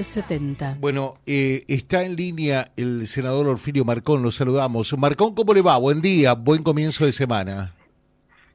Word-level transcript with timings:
70. 0.00 0.76
Bueno, 0.78 1.16
eh, 1.26 1.64
está 1.66 2.04
en 2.04 2.14
línea 2.14 2.70
el 2.76 3.08
senador 3.08 3.48
Orfilio 3.48 3.84
Marcón, 3.84 4.22
lo 4.22 4.30
saludamos. 4.30 4.96
Marcón, 4.96 5.34
¿cómo 5.34 5.52
le 5.52 5.60
va? 5.60 5.76
Buen 5.76 6.00
día, 6.00 6.34
buen 6.34 6.62
comienzo 6.62 7.04
de 7.04 7.10
semana. 7.10 7.74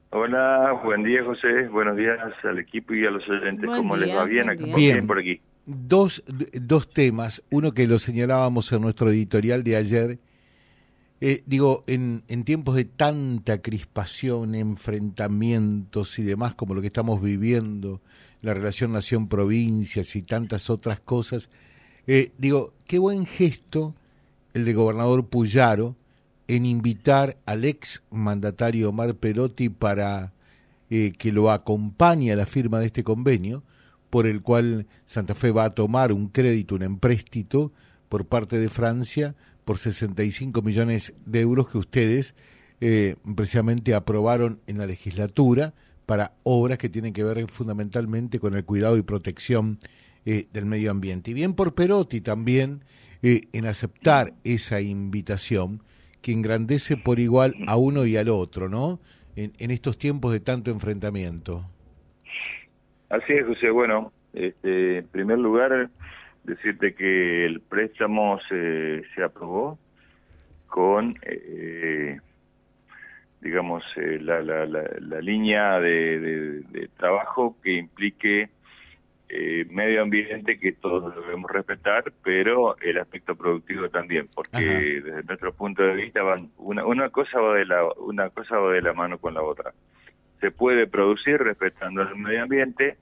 Hola, 0.08 0.80
buen 0.82 1.02
día 1.02 1.22
José, 1.22 1.68
buenos 1.68 1.98
días 1.98 2.18
al 2.44 2.58
equipo 2.60 2.94
y 2.94 3.04
a 3.04 3.10
los 3.10 3.28
oyentes, 3.28 3.66
Buen 3.66 3.82
¿cómo 3.82 3.96
día, 3.98 4.06
les 4.06 4.16
va? 4.16 4.24
Bien, 4.24 4.48
acá, 4.48 4.64
día. 4.64 4.74
Bien. 4.74 4.94
bien 4.94 5.06
por 5.06 5.18
aquí. 5.18 5.40
Dos, 5.66 6.24
dos 6.54 6.88
temas, 6.88 7.42
uno 7.50 7.72
que 7.72 7.86
lo 7.86 7.98
señalábamos 7.98 8.72
en 8.72 8.80
nuestro 8.80 9.10
editorial 9.10 9.64
de 9.64 9.76
ayer. 9.76 10.18
Eh, 11.20 11.42
digo, 11.44 11.84
en, 11.86 12.22
en 12.28 12.44
tiempos 12.44 12.74
de 12.74 12.86
tanta 12.86 13.60
crispación, 13.60 14.54
enfrentamientos 14.54 16.18
y 16.18 16.22
demás, 16.22 16.54
como 16.54 16.74
lo 16.74 16.80
que 16.80 16.86
estamos 16.86 17.20
viviendo, 17.20 18.00
la 18.44 18.52
relación 18.52 18.92
nación-provincias 18.92 20.14
y 20.16 20.22
tantas 20.22 20.68
otras 20.68 21.00
cosas, 21.00 21.48
eh, 22.06 22.32
digo, 22.36 22.74
qué 22.86 22.98
buen 22.98 23.24
gesto 23.24 23.94
el 24.52 24.66
de 24.66 24.74
gobernador 24.74 25.26
Puyaro 25.26 25.96
en 26.46 26.66
invitar 26.66 27.38
al 27.46 27.64
ex 27.64 28.02
mandatario 28.10 28.90
Omar 28.90 29.14
Perotti 29.14 29.70
para 29.70 30.34
eh, 30.90 31.12
que 31.16 31.32
lo 31.32 31.50
acompañe 31.50 32.32
a 32.32 32.36
la 32.36 32.44
firma 32.44 32.78
de 32.80 32.86
este 32.86 33.02
convenio, 33.02 33.62
por 34.10 34.26
el 34.26 34.42
cual 34.42 34.86
Santa 35.06 35.34
Fe 35.34 35.50
va 35.50 35.64
a 35.64 35.74
tomar 35.74 36.12
un 36.12 36.28
crédito, 36.28 36.74
un 36.74 36.82
empréstito 36.82 37.72
por 38.10 38.26
parte 38.26 38.58
de 38.58 38.68
Francia 38.68 39.34
por 39.64 39.78
65 39.78 40.60
millones 40.60 41.14
de 41.24 41.40
euros 41.40 41.68
que 41.68 41.78
ustedes 41.78 42.34
eh, 42.82 43.16
precisamente 43.34 43.94
aprobaron 43.94 44.60
en 44.66 44.76
la 44.76 44.86
legislatura 44.86 45.72
para 46.06 46.32
obras 46.42 46.78
que 46.78 46.88
tienen 46.88 47.12
que 47.12 47.24
ver 47.24 47.46
fundamentalmente 47.48 48.38
con 48.38 48.54
el 48.54 48.64
cuidado 48.64 48.96
y 48.96 49.02
protección 49.02 49.78
eh, 50.26 50.46
del 50.52 50.66
medio 50.66 50.90
ambiente. 50.90 51.30
Y 51.30 51.34
bien 51.34 51.54
por 51.54 51.74
Perotti 51.74 52.20
también 52.20 52.84
eh, 53.22 53.42
en 53.52 53.66
aceptar 53.66 54.32
esa 54.44 54.80
invitación 54.80 55.82
que 56.22 56.32
engrandece 56.32 56.96
por 56.96 57.18
igual 57.20 57.54
a 57.66 57.76
uno 57.76 58.06
y 58.06 58.16
al 58.16 58.28
otro, 58.28 58.68
¿no? 58.68 59.00
En, 59.36 59.70
estos 59.70 59.98
tiempos 59.98 60.32
de 60.32 60.40
tanto 60.40 60.70
enfrentamiento. 60.70 61.66
Así 63.10 63.32
es, 63.32 63.44
José, 63.46 63.68
bueno, 63.70 64.12
este, 64.32 64.98
en 64.98 65.08
primer 65.08 65.38
lugar, 65.38 65.90
decirte 66.44 66.94
que 66.94 67.44
el 67.44 67.60
préstamo 67.60 68.38
se, 68.48 69.02
se 69.14 69.22
aprobó 69.24 69.78
con, 70.68 71.18
eh, 71.22 72.18
digamos, 73.44 73.84
eh, 73.96 74.18
la, 74.20 74.42
la, 74.42 74.66
la, 74.66 74.82
la 74.98 75.20
línea 75.20 75.78
de, 75.78 76.18
de- 76.18 76.60
de 76.62 76.88
trabajo 76.96 77.56
que 77.62 77.72
implique 77.74 78.48
eh, 79.28 79.66
medio 79.70 80.02
ambiente 80.02 80.58
que 80.58 80.72
todos 80.72 81.14
debemos 81.14 81.50
respetar, 81.50 82.04
pero 82.22 82.76
el 82.80 82.98
aspecto 82.98 83.36
productivo 83.36 83.88
también, 83.88 84.28
porque 84.34 84.56
Ajá. 84.56 84.64
desde 84.80 85.22
nuestro 85.24 85.52
punto 85.52 85.82
de 85.82 85.94
vista 85.94 86.22
van 86.22 86.48
una, 86.56 86.84
una 86.86 87.10
cosa 87.10 87.38
va 87.40 87.54
de 87.56 87.64
la 87.66 87.84
una 87.98 88.30
cosa 88.30 88.58
va 88.58 88.72
de 88.72 88.82
la 88.82 88.92
mano 88.92 89.18
con 89.18 89.34
la 89.34 89.42
otra. 89.42 89.72
Se 90.40 90.50
puede 90.50 90.86
producir 90.86 91.38
respetando 91.38 92.02
el 92.02 92.16
medio 92.16 92.42
ambiente 92.42 92.96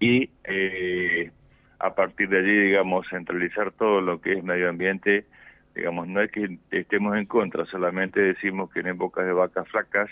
y 0.00 0.30
eh, 0.44 1.30
a 1.78 1.94
partir 1.94 2.28
de 2.28 2.38
allí, 2.38 2.58
digamos, 2.68 3.06
centralizar 3.08 3.72
todo 3.72 4.00
lo 4.00 4.20
que 4.20 4.32
es 4.34 4.44
medio 4.44 4.68
ambiente, 4.68 5.24
digamos, 5.74 6.08
no 6.08 6.20
es 6.20 6.30
que 6.30 6.58
estemos 6.70 7.16
en 7.16 7.26
contra, 7.26 7.64
solamente 7.66 8.20
decimos 8.20 8.70
que 8.72 8.80
en 8.80 8.88
épocas 8.88 9.26
de 9.26 9.32
vacas 9.32 9.68
flacas 9.68 10.10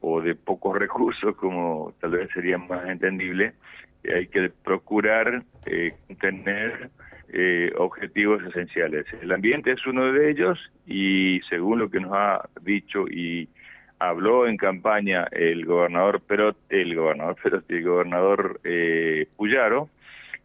o 0.00 0.20
de 0.20 0.34
pocos 0.34 0.78
recursos, 0.78 1.36
como 1.36 1.94
tal 2.00 2.12
vez 2.12 2.30
sería 2.32 2.58
más 2.58 2.88
entendible, 2.88 3.54
eh, 4.02 4.14
hay 4.14 4.26
que 4.28 4.50
procurar 4.62 5.42
eh, 5.66 5.94
tener 6.20 6.90
eh, 7.32 7.72
objetivos 7.76 8.42
esenciales. 8.44 9.06
El 9.20 9.32
ambiente 9.32 9.72
es 9.72 9.86
uno 9.86 10.12
de 10.12 10.30
ellos 10.30 10.58
y 10.86 11.40
según 11.48 11.80
lo 11.80 11.90
que 11.90 12.00
nos 12.00 12.12
ha 12.12 12.48
dicho 12.62 13.06
y 13.08 13.48
habló 13.98 14.46
en 14.46 14.56
campaña 14.56 15.26
el 15.32 15.64
gobernador 15.64 16.20
Perot, 16.20 16.56
el 16.68 16.94
gobernador 16.94 17.36
Perot, 17.42 17.70
el 17.70 17.84
gobernador 17.84 18.60
eh, 18.64 19.26
Puyaro, 19.36 19.88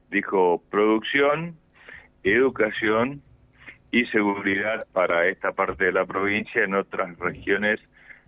dijo 0.09 0.63
producción, 0.69 1.55
educación 2.23 3.21
y 3.91 4.05
seguridad 4.07 4.85
para 4.93 5.27
esta 5.27 5.51
parte 5.51 5.85
de 5.85 5.91
la 5.91 6.05
provincia. 6.05 6.63
En 6.63 6.75
otras 6.75 7.17
regiones 7.19 7.79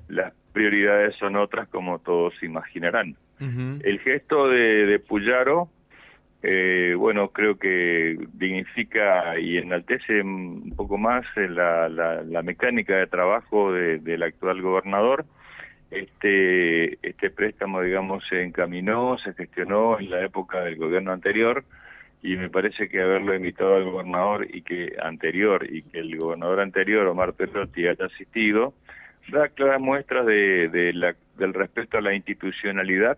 las 0.08 0.34
prioridades 0.54 1.16
son 1.16 1.36
otras, 1.36 1.68
como 1.70 2.00
todos 2.00 2.34
imaginarán. 2.44 3.16
El 3.84 4.00
gesto 4.00 4.50
de, 4.50 4.86
de 4.86 5.00
Puyaro, 5.00 5.70
eh, 6.44 6.96
bueno, 6.98 7.30
creo 7.30 7.58
que 7.58 8.18
dignifica 8.34 9.40
y 9.40 9.58
enaltece 9.58 10.22
un 10.22 10.74
poco 10.76 10.98
más 10.98 11.26
eh, 11.38 11.48
la, 11.48 11.88
la, 11.90 12.22
la 12.24 12.42
mecánica 12.42 12.96
de 12.98 13.08
trabajo 13.08 13.72
de- 13.74 14.00
del 14.00 14.24
actual 14.24 14.62
gobernador. 14.62 15.26
Este, 15.90 16.94
este 17.08 17.30
préstamo, 17.30 17.82
digamos, 17.82 18.24
se 18.30 18.44
encaminó, 18.44 19.18
se 19.20 19.34
gestionó 19.34 20.00
en 20.00 20.10
la 20.10 20.24
época 20.24 20.62
del 20.62 20.78
gobierno 20.78 21.12
anterior 21.12 21.64
y 22.24 22.36
me 22.38 22.50
parece 22.50 22.88
que 22.88 23.02
haberlo 23.02 23.36
invitado 23.36 23.76
al 23.76 23.86
gobernador 23.86 24.48
y 24.54 24.62
que 24.62 24.96
anterior 25.02 25.66
y 25.70 25.82
que 25.84 26.00
el 26.00 26.18
gobernador 26.18 26.60
anterior, 26.60 27.08
Omar 27.08 27.34
Perotti, 27.34 27.88
haya 27.88 28.06
asistido, 28.06 28.74
da 29.30 29.50
claras 29.50 29.82
muestras 29.82 30.26
de, 30.26 30.70
de 30.70 30.94
la, 30.94 31.16
del 31.38 31.54
respeto 31.54 31.98
a 31.98 32.02
la 32.02 32.14
institucionalidad 32.14 33.18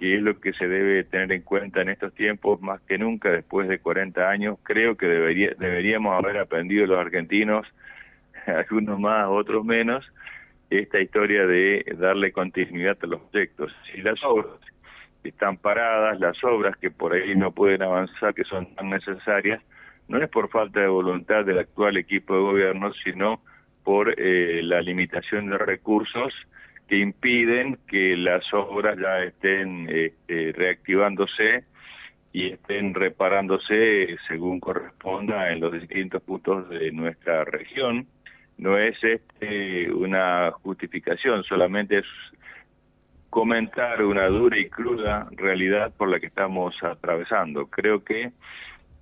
que 0.00 0.16
es 0.16 0.22
lo 0.22 0.40
que 0.40 0.54
se 0.54 0.66
debe 0.66 1.04
tener 1.04 1.30
en 1.30 1.42
cuenta 1.42 1.82
en 1.82 1.90
estos 1.90 2.14
tiempos 2.14 2.62
más 2.62 2.80
que 2.82 2.96
nunca 2.96 3.30
después 3.30 3.68
de 3.68 3.80
40 3.80 4.30
años. 4.30 4.58
Creo 4.62 4.96
que 4.96 5.04
debería, 5.04 5.50
deberíamos 5.58 6.18
haber 6.18 6.38
aprendido 6.38 6.86
los 6.86 6.98
argentinos, 6.98 7.66
algunos 8.46 8.98
más, 8.98 9.26
otros 9.28 9.62
menos, 9.62 10.10
esta 10.70 11.00
historia 11.00 11.46
de 11.46 11.84
darle 11.98 12.32
continuidad 12.32 12.96
a 13.02 13.06
los 13.06 13.20
proyectos. 13.24 13.76
Si 13.92 14.00
las 14.00 14.18
obras 14.24 14.54
están 15.28 15.56
paradas, 15.58 16.18
las 16.18 16.42
obras 16.44 16.76
que 16.78 16.90
por 16.90 17.12
ahí 17.12 17.34
no 17.36 17.52
pueden 17.52 17.82
avanzar, 17.82 18.34
que 18.34 18.44
son 18.44 18.74
tan 18.74 18.90
necesarias, 18.90 19.62
no 20.08 20.18
es 20.22 20.28
por 20.28 20.48
falta 20.48 20.80
de 20.80 20.88
voluntad 20.88 21.44
del 21.44 21.58
actual 21.58 21.96
equipo 21.96 22.34
de 22.34 22.40
gobierno, 22.40 22.92
sino 23.04 23.40
por 23.84 24.14
eh, 24.18 24.60
la 24.62 24.80
limitación 24.80 25.50
de 25.50 25.58
recursos 25.58 26.34
que 26.88 26.96
impiden 26.96 27.78
que 27.86 28.16
las 28.16 28.42
obras 28.52 28.98
ya 28.98 29.22
estén 29.22 29.88
este, 29.88 30.52
reactivándose 30.52 31.64
y 32.32 32.50
estén 32.50 32.94
reparándose 32.94 34.16
según 34.26 34.60
corresponda 34.60 35.52
en 35.52 35.60
los 35.60 35.72
distintos 35.72 36.22
puntos 36.22 36.68
de 36.68 36.90
nuestra 36.92 37.44
región. 37.44 38.06
No 38.58 38.76
es 38.76 38.96
este 39.02 39.90
una 39.92 40.50
justificación, 40.62 41.44
solamente 41.44 41.98
es 41.98 42.06
comentar 43.30 44.02
una 44.04 44.26
dura 44.26 44.58
y 44.58 44.68
cruda 44.68 45.28
realidad 45.30 45.92
por 45.96 46.08
la 46.08 46.20
que 46.20 46.26
estamos 46.26 46.74
atravesando. 46.82 47.66
Creo 47.66 48.04
que 48.04 48.32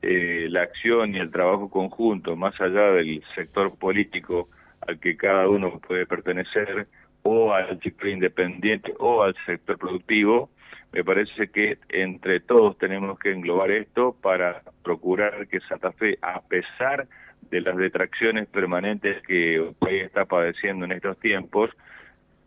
eh, 0.03 0.47
la 0.51 0.63
acción 0.63 1.15
y 1.15 1.19
el 1.19 1.31
trabajo 1.31 1.71
conjunto, 1.71 2.37
más 2.37 2.59
allá 2.61 2.93
del 2.93 3.25
sector 3.35 3.77
político 3.77 4.49
al 4.87 5.01
que 5.01 5.17
cada 5.17 5.49
uno 5.49 5.81
puede 5.81 6.07
pertenecer, 6.07 6.87
o 7.23 7.53
al 7.53 7.81
sector 7.83 8.09
independiente 8.09 8.95
o 8.99 9.23
al 9.23 9.35
sector 9.45 9.77
productivo, 9.77 10.51
me 10.93 11.05
parece 11.05 11.49
que 11.49 11.79
entre 11.89 12.41
todos 12.41 12.79
tenemos 12.79 13.19
que 13.19 13.33
englobar 13.33 13.71
esto 13.71 14.17
para 14.23 14.63
procurar 14.83 15.47
que 15.49 15.61
Santa 15.61 15.93
Fe, 15.93 16.19
a 16.23 16.41
pesar 16.41 17.07
de 17.51 17.61
las 17.61 17.77
detracciones 17.77 18.47
permanentes 18.49 19.23
que 19.27 19.73
país 19.79 20.05
está 20.05 20.25
padeciendo 20.25 20.85
en 20.85 20.93
estos 20.93 21.19
tiempos, 21.19 21.71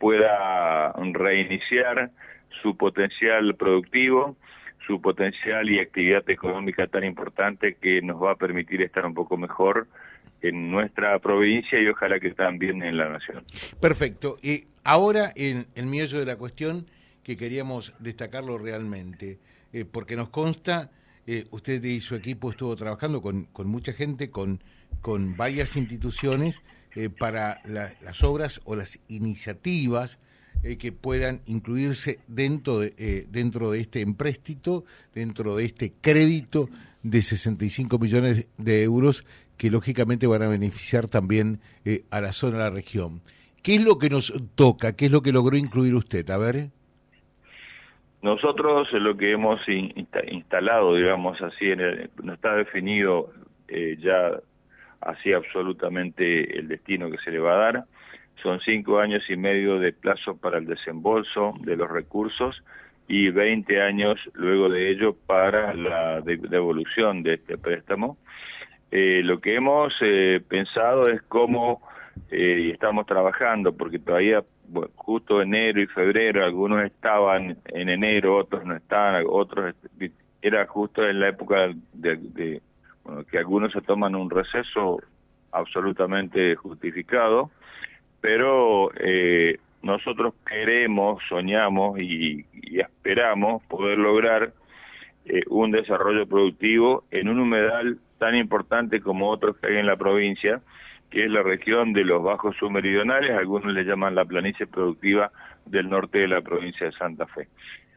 pueda 0.02 0.94
reiniciar 0.94 2.10
su 2.64 2.76
potencial 2.76 3.56
productivo, 3.56 4.36
su 4.88 5.00
potencial 5.00 5.70
y 5.70 5.80
actividad 5.80 6.28
económica 6.28 6.88
tan 6.88 7.04
importante 7.04 7.76
que 7.80 8.02
nos 8.02 8.22
va 8.22 8.32
a 8.32 8.36
permitir 8.36 8.82
estar 8.82 9.06
un 9.06 9.14
poco 9.14 9.38
mejor 9.38 9.88
en 10.42 10.72
nuestra 10.72 11.20
provincia 11.20 11.80
y 11.80 11.88
ojalá 11.88 12.20
que 12.20 12.32
también 12.32 12.82
en 12.82 12.98
la 12.98 13.10
nación. 13.10 13.44
Perfecto. 13.80 14.38
Y 14.42 14.66
ahora, 14.84 15.32
en 15.36 15.68
el 15.76 15.86
meollo 15.86 16.20
de 16.20 16.26
la 16.26 16.36
cuestión, 16.36 16.88
que 17.24 17.38
queríamos 17.38 17.94
destacarlo 18.00 18.58
realmente, 18.58 19.38
eh, 19.72 19.86
porque 19.86 20.16
nos 20.16 20.30
consta, 20.30 20.90
eh, 21.28 21.46
usted 21.52 21.84
y 21.84 22.00
su 22.00 22.16
equipo 22.16 22.50
estuvo 22.50 22.76
trabajando 22.76 23.22
con, 23.22 23.44
con 23.46 23.68
mucha 23.68 23.94
gente, 23.94 24.32
con, 24.32 24.64
con 25.00 25.38
varias 25.38 25.76
instituciones, 25.78 26.60
eh, 26.96 27.10
para 27.10 27.62
la- 27.66 27.92
las 28.04 28.24
obras 28.24 28.62
o 28.66 28.76
las 28.76 29.00
iniciativas 29.08 30.20
eh, 30.64 30.78
que 30.78 30.92
puedan 30.92 31.42
incluirse 31.48 32.20
dentro 32.28 32.80
de, 32.80 32.94
eh, 32.98 33.26
dentro 33.30 33.72
de 33.72 33.80
este 33.80 34.02
empréstito, 34.02 34.86
dentro 35.16 35.56
de 35.56 35.66
este 35.66 35.94
crédito 36.02 36.70
de 37.04 37.22
65 37.22 37.98
millones 37.98 38.48
de 38.58 38.84
euros 38.84 39.26
que 39.58 39.72
lógicamente 39.72 40.28
van 40.28 40.44
a 40.44 40.48
beneficiar 40.48 41.08
también 41.08 41.60
a 42.10 42.22
la 42.22 42.32
zona, 42.32 42.58
a 42.58 42.62
la 42.62 42.70
región. 42.72 43.22
¿Qué 43.64 43.76
es 43.76 43.84
lo 43.84 43.98
que 44.00 44.10
nos 44.10 44.34
toca? 44.56 44.94
¿Qué 44.96 45.06
es 45.06 45.12
lo 45.12 45.22
que 45.22 45.32
logró 45.32 45.56
incluir 45.58 45.94
usted? 45.96 46.28
A 46.32 46.38
ver. 46.38 46.70
Nosotros 48.22 48.88
lo 48.94 49.18
que 49.18 49.32
hemos 49.32 49.60
instalado, 49.68 50.96
digamos 50.96 51.42
así, 51.42 51.66
en 51.66 52.10
no 52.24 52.34
está 52.34 52.56
definido 52.56 53.32
eh, 53.68 53.98
ya 54.00 54.40
así 55.02 55.34
absolutamente 55.34 56.58
el 56.58 56.68
destino 56.68 57.10
que 57.10 57.18
se 57.18 57.32
le 57.32 57.40
va 57.40 57.54
a 57.54 57.72
dar. 57.72 57.84
Son 58.42 58.60
cinco 58.62 59.00
años 59.00 59.24
y 59.30 59.36
medio 59.36 59.80
de 59.80 59.94
plazo 59.94 60.38
para 60.38 60.58
el 60.58 60.66
desembolso 60.66 61.54
de 61.60 61.76
los 61.76 61.90
recursos 61.90 62.64
y 63.08 63.30
20 63.30 63.82
años 63.82 64.20
luego 64.34 64.70
de 64.70 64.90
ello 64.90 65.16
para 65.26 65.74
la 65.74 66.22
devolución 66.22 67.24
de 67.24 67.36
este 67.36 67.58
préstamo. 67.58 68.18
Eh, 68.90 69.22
lo 69.24 69.40
que 69.40 69.56
hemos 69.56 69.94
eh, 70.02 70.42
pensado 70.48 71.08
es 71.08 71.22
cómo, 71.24 71.82
eh, 72.30 72.72
estamos 72.74 73.06
trabajando, 73.06 73.76
porque 73.76 74.00
todavía 74.00 74.44
justo 74.96 75.42
enero 75.42 75.82
y 75.82 75.88
febrero, 75.88 76.44
algunos 76.44 76.84
estaban 76.84 77.58
en 77.66 77.90
enero, 77.90 78.38
otros 78.38 78.66
no 78.66 78.76
estaban, 78.76 79.26
otros 79.28 79.76
era 80.42 80.66
justo 80.68 81.08
en 81.08 81.20
la 81.20 81.30
época 81.30 81.70
de, 81.94 82.62
bueno, 82.62 82.62
que 83.26 83.38
algunos 83.38 83.72
se 83.72 83.82
toman 83.82 84.16
un 84.16 84.30
receso 84.30 85.00
absolutamente 85.52 86.56
justificado, 86.56 87.52
pero 88.22 88.92
eh, 89.00 89.60
nosotros 89.82 90.34
queremos, 90.48 91.22
soñamos 91.28 92.00
y, 92.00 92.46
esperamos 92.72 93.64
poder 93.64 93.98
lograr 93.98 94.54
eh, 95.26 95.42
un 95.50 95.72
desarrollo 95.72 96.26
productivo 96.26 97.04
en 97.12 97.28
un 97.28 97.40
humedal 97.40 97.98
tan 98.18 98.36
importante 98.36 99.02
como 99.02 99.30
otros 99.30 99.58
que 99.58 99.68
hay 99.68 99.78
en 99.78 99.88
la 99.88 99.98
provincia, 99.98 100.62
que 101.10 101.26
es 101.26 101.32
la 101.32 101.44
región 101.44 101.92
de 101.92 102.06
los 102.06 102.24
bajos 102.24 102.56
submeridionales, 102.58 103.32
algunos 103.32 103.74
le 103.74 103.84
llaman 103.84 104.16
la 104.16 104.24
planicie 104.24 104.68
productiva 104.68 105.32
del 105.66 105.90
norte 105.90 106.20
de 106.20 106.28
la 106.28 106.42
provincia 106.42 106.86
de 106.86 106.94
Santa 106.94 107.26
Fe. 107.28 107.48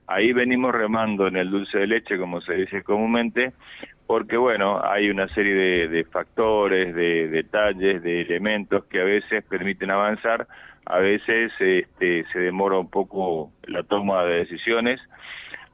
Ahí 0.06 0.32
venimos 0.32 0.74
remando 0.74 1.26
en 1.26 1.36
el 1.36 1.50
dulce 1.50 1.78
de 1.78 1.86
leche, 1.86 2.18
como 2.18 2.40
se 2.42 2.54
dice 2.54 2.82
comúnmente, 2.82 3.52
porque 4.06 4.36
bueno, 4.36 4.82
hay 4.84 5.08
una 5.08 5.28
serie 5.28 5.88
de, 5.88 6.04
factores, 6.04 6.94
de 6.94 7.28
detalles, 7.28 8.02
de 8.02 8.20
elementos 8.20 8.84
que 8.84 9.00
a 9.00 9.04
veces 9.04 9.42
permiten 9.44 9.90
avanzar, 9.90 10.46
a 10.84 10.98
veces 10.98 11.52
este, 11.58 12.24
se 12.30 12.38
demora 12.38 12.78
un 12.78 12.90
poco 12.90 13.50
la 13.66 13.82
toma 13.82 14.24
de 14.24 14.38
decisiones. 14.38 15.00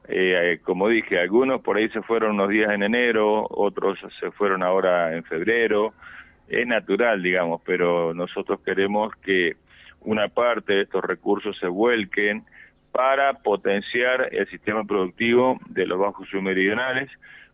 Eh, 0.07 0.59
como 0.63 0.87
dije, 0.87 1.19
algunos 1.19 1.61
por 1.61 1.77
ahí 1.77 1.89
se 1.89 2.01
fueron 2.01 2.31
unos 2.31 2.49
días 2.49 2.71
en 2.71 2.83
enero, 2.83 3.45
otros 3.49 3.99
se 4.19 4.31
fueron 4.31 4.63
ahora 4.63 5.15
en 5.15 5.23
febrero, 5.25 5.93
es 6.47 6.65
natural, 6.65 7.21
digamos, 7.21 7.61
pero 7.65 8.13
nosotros 8.13 8.61
queremos 8.61 9.13
que 9.17 9.57
una 10.01 10.29
parte 10.29 10.73
de 10.73 10.81
estos 10.83 11.03
recursos 11.03 11.57
se 11.59 11.67
vuelquen 11.67 12.45
para 12.91 13.33
potenciar 13.33 14.29
el 14.31 14.47
sistema 14.49 14.83
productivo 14.83 15.59
de 15.69 15.85
los 15.85 15.99
bajos 15.99 16.27
submeridionales, 16.29 17.09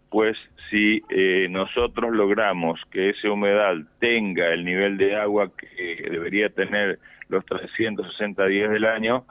pues 0.10 0.38
si 0.70 1.02
eh, 1.10 1.48
nosotros 1.50 2.14
logramos 2.14 2.80
que 2.92 3.10
ese 3.10 3.30
humedal 3.30 3.88
tenga 4.00 4.54
el 4.54 4.66
nivel 4.66 4.98
de 4.98 5.16
agua 5.16 5.52
que 5.56 6.10
debería 6.10 6.50
tener 6.50 7.00
los 7.30 7.46
360 7.46 8.46
días 8.46 8.72
del 8.72 8.86
año, 8.86 9.26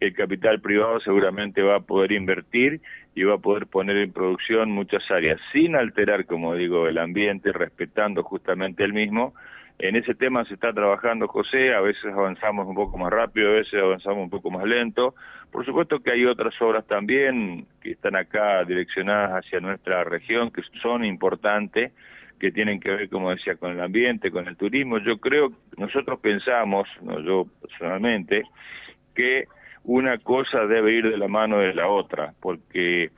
el 0.00 0.14
capital 0.14 0.60
privado 0.60 0.98
seguramente 1.00 1.62
va 1.62 1.76
a 1.76 1.80
poder 1.80 2.12
invertir 2.12 2.80
y 3.14 3.24
va 3.24 3.34
a 3.34 3.38
poder 3.38 3.66
poner 3.66 3.98
en 3.98 4.12
producción 4.12 4.70
muchas 4.70 5.02
áreas 5.10 5.38
sin 5.52 5.76
alterar, 5.76 6.24
como 6.24 6.54
digo, 6.54 6.88
el 6.88 6.96
ambiente, 6.98 7.52
respetando 7.52 8.22
justamente 8.22 8.82
el 8.82 8.94
mismo. 8.94 9.34
En 9.82 9.96
ese 9.96 10.14
tema 10.14 10.44
se 10.44 10.54
está 10.54 10.74
trabajando 10.74 11.26
José, 11.26 11.72
a 11.74 11.80
veces 11.80 12.12
avanzamos 12.12 12.66
un 12.66 12.74
poco 12.74 12.98
más 12.98 13.10
rápido, 13.10 13.48
a 13.48 13.54
veces 13.54 13.80
avanzamos 13.80 14.24
un 14.24 14.28
poco 14.28 14.50
más 14.50 14.64
lento. 14.64 15.14
Por 15.50 15.64
supuesto 15.64 16.00
que 16.00 16.12
hay 16.12 16.26
otras 16.26 16.52
obras 16.60 16.86
también 16.86 17.66
que 17.80 17.92
están 17.92 18.14
acá 18.14 18.62
direccionadas 18.64 19.42
hacia 19.42 19.58
nuestra 19.60 20.04
región, 20.04 20.50
que 20.50 20.60
son 20.82 21.02
importantes, 21.02 21.92
que 22.38 22.52
tienen 22.52 22.78
que 22.78 22.90
ver, 22.90 23.08
como 23.08 23.30
decía, 23.30 23.56
con 23.56 23.70
el 23.70 23.80
ambiente, 23.80 24.30
con 24.30 24.46
el 24.48 24.56
turismo. 24.58 24.98
Yo 24.98 25.16
creo, 25.16 25.50
nosotros 25.78 26.20
pensamos, 26.20 26.86
no, 27.00 27.18
yo 27.20 27.46
personalmente, 27.62 28.42
que 29.14 29.44
una 29.84 30.18
cosa 30.18 30.66
debe 30.66 30.92
ir 30.92 31.10
de 31.10 31.16
la 31.16 31.28
mano 31.28 31.58
de 31.58 31.72
la 31.72 31.88
otra, 31.88 32.34
porque 32.42 33.12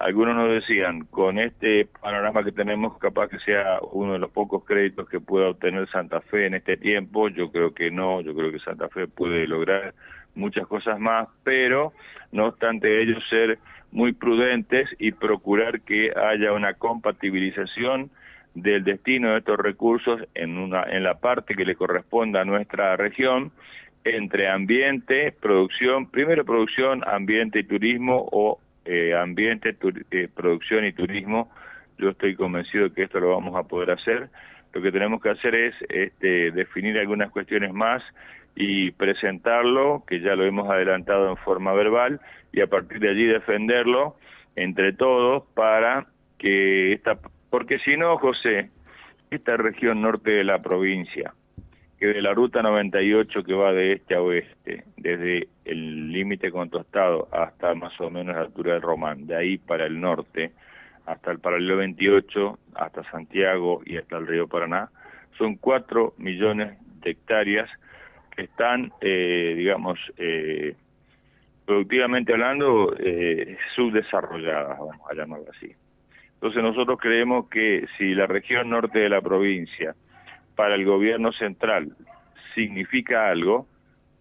algunos 0.00 0.34
nos 0.34 0.50
decían, 0.50 1.04
con 1.06 1.38
este 1.38 1.86
panorama 2.00 2.42
que 2.42 2.52
tenemos, 2.52 2.96
capaz 2.98 3.28
que 3.28 3.38
sea 3.40 3.78
uno 3.92 4.14
de 4.14 4.18
los 4.18 4.30
pocos 4.30 4.64
créditos 4.64 5.08
que 5.08 5.20
pueda 5.20 5.50
obtener 5.50 5.88
Santa 5.90 6.22
Fe 6.22 6.46
en 6.46 6.54
este 6.54 6.78
tiempo, 6.78 7.28
yo 7.28 7.52
creo 7.52 7.74
que 7.74 7.90
no, 7.90 8.22
yo 8.22 8.34
creo 8.34 8.50
que 8.50 8.58
Santa 8.60 8.88
Fe 8.88 9.06
puede 9.06 9.46
lograr 9.46 9.94
muchas 10.34 10.66
cosas 10.66 10.98
más, 10.98 11.28
pero 11.44 11.92
no 12.32 12.46
obstante 12.46 13.02
ellos 13.02 13.22
ser 13.28 13.58
muy 13.92 14.12
prudentes 14.12 14.88
y 14.98 15.12
procurar 15.12 15.82
que 15.82 16.12
haya 16.16 16.52
una 16.52 16.74
compatibilización 16.74 18.10
del 18.54 18.82
destino 18.84 19.32
de 19.32 19.38
estos 19.38 19.58
recursos 19.58 20.20
en 20.34 20.56
una 20.56 20.82
en 20.84 21.02
la 21.02 21.14
parte 21.20 21.54
que 21.54 21.64
le 21.64 21.76
corresponda 21.76 22.40
a 22.40 22.44
nuestra 22.44 22.96
región 22.96 23.52
entre 24.02 24.48
ambiente, 24.48 25.32
producción, 25.32 26.10
primero 26.10 26.44
producción, 26.44 27.02
ambiente 27.06 27.60
y 27.60 27.64
turismo 27.64 28.26
o 28.32 28.58
eh, 28.84 29.14
ambiente, 29.14 29.76
eh, 30.10 30.28
producción 30.34 30.84
y 30.84 30.92
turismo. 30.92 31.50
Yo 31.98 32.10
estoy 32.10 32.34
convencido 32.34 32.92
que 32.92 33.04
esto 33.04 33.20
lo 33.20 33.30
vamos 33.30 33.56
a 33.56 33.68
poder 33.68 33.90
hacer. 33.90 34.30
Lo 34.72 34.80
que 34.80 34.92
tenemos 34.92 35.20
que 35.20 35.30
hacer 35.30 35.54
es 35.54 35.74
este, 35.88 36.50
definir 36.52 36.98
algunas 36.98 37.30
cuestiones 37.30 37.72
más 37.72 38.02
y 38.54 38.90
presentarlo, 38.92 40.04
que 40.06 40.20
ya 40.20 40.34
lo 40.34 40.44
hemos 40.44 40.68
adelantado 40.70 41.30
en 41.30 41.36
forma 41.38 41.72
verbal, 41.72 42.20
y 42.52 42.60
a 42.60 42.66
partir 42.66 43.00
de 43.00 43.10
allí 43.10 43.26
defenderlo 43.26 44.16
entre 44.56 44.92
todos 44.92 45.44
para 45.54 46.06
que 46.38 46.92
esta, 46.92 47.18
porque 47.50 47.78
si 47.80 47.96
no, 47.96 48.16
José, 48.18 48.70
esta 49.30 49.56
región 49.56 50.02
norte 50.02 50.30
de 50.30 50.44
la 50.44 50.60
provincia, 50.60 51.32
que 52.00 52.06
de 52.06 52.22
la 52.22 52.32
ruta 52.32 52.62
98 52.62 53.44
que 53.44 53.52
va 53.52 53.74
de 53.74 53.92
este 53.92 54.14
a 54.14 54.22
oeste, 54.22 54.84
desde 54.96 55.48
el 55.66 56.10
límite 56.10 56.50
con 56.50 56.70
Tostado 56.70 57.28
hasta 57.30 57.74
más 57.74 57.92
o 58.00 58.08
menos 58.08 58.34
la 58.34 58.42
altura 58.42 58.72
del 58.72 58.82
Román, 58.82 59.26
de 59.26 59.36
ahí 59.36 59.58
para 59.58 59.84
el 59.84 60.00
norte, 60.00 60.52
hasta 61.04 61.30
el 61.30 61.40
paralelo 61.40 61.76
28, 61.76 62.58
hasta 62.74 63.04
Santiago 63.10 63.82
y 63.84 63.98
hasta 63.98 64.16
el 64.16 64.26
río 64.26 64.48
Paraná, 64.48 64.88
son 65.36 65.56
4 65.56 66.14
millones 66.16 66.78
de 67.02 67.10
hectáreas 67.10 67.68
que 68.34 68.44
están, 68.44 68.92
eh, 69.02 69.54
digamos, 69.58 69.98
eh, 70.16 70.74
productivamente 71.66 72.32
hablando, 72.32 72.96
eh, 72.98 73.58
subdesarrolladas, 73.76 74.78
vamos 74.78 75.10
a 75.10 75.14
llamarlo 75.14 75.46
así. 75.54 75.70
Entonces 76.34 76.62
nosotros 76.62 76.98
creemos 76.98 77.50
que 77.50 77.86
si 77.98 78.14
la 78.14 78.26
región 78.26 78.70
norte 78.70 79.00
de 79.00 79.10
la 79.10 79.20
provincia 79.20 79.94
para 80.60 80.74
el 80.74 80.84
gobierno 80.84 81.32
central 81.32 81.96
significa 82.54 83.30
algo, 83.30 83.66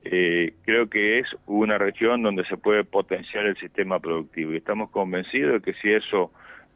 eh, 0.05 0.53
creo 0.63 0.89
que 0.89 1.19
es 1.19 1.27
una 1.47 1.77
región 1.77 2.23
donde 2.23 2.45
se 2.45 2.55
puede 2.55 2.85
potenciar 2.85 3.45
el 3.45 3.57
sistema 3.57 3.99
productivo. 3.99 4.53
Y 4.53 4.55
estamos 4.55 4.89
convencidos 4.89 5.51
de 5.51 5.59
que 5.59 5.77
si 5.81 5.91
eso 5.91 6.31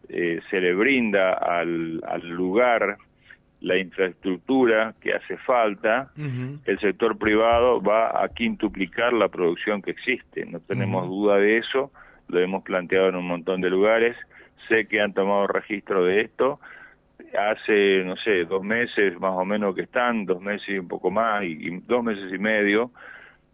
eh, 0.10 0.41
se 0.50 0.60
le 0.60 0.74
brinda 0.74 1.32
al, 1.32 2.01
lugar 2.27 2.98
la 3.62 3.77
infraestructura 3.77 4.96
que 5.00 5.13
hace 5.13 5.38
falta, 5.38 6.12
el 6.17 6.79
sector 6.82 7.17
privado 7.17 7.82
va 7.82 8.22
a 8.22 8.27
quintuplicar 8.27 9.13
la 9.13 9.29
producción 9.29 9.82
que 9.82 9.91
existe. 9.91 10.46
No 10.46 10.60
tenemos 10.60 11.08
duda 11.08 11.38
de 11.38 11.60
eso, 11.60 11.89
lo 12.27 12.41
hemos 12.41 12.63
planteado 12.63 13.08
en 13.08 13.15
un 13.15 13.27
montón 13.27 13.62
de 13.62 13.70
lugares, 13.70 14.17
sé 14.67 14.88
que 14.88 15.00
han 15.00 15.13
tomado 15.13 15.48
registro 15.48 16.03
de 16.03 16.20
esto, 16.20 16.60
hace, 17.38 18.03
no 18.03 18.15
sé, 18.17 18.46
dos 18.46 18.63
meses 18.63 19.20
más 19.20 19.34
o 19.34 19.46
menos 19.46 19.75
que 19.75 19.82
están, 19.84 20.25
dos 20.25 20.41
meses 20.41 20.67
y 20.70 20.77
un 20.77 20.88
poco 20.88 21.12
más, 21.12 21.43
y, 21.43 21.79
dos 21.88 22.03
meses 22.03 22.32
y 22.34 22.38
medio, 22.38 22.91